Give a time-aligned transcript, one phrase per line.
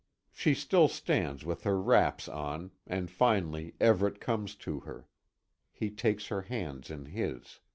[0.33, 5.05] She still stands with her wraps on, and finally Everet comes to her.
[5.71, 7.59] He takes her hands in his.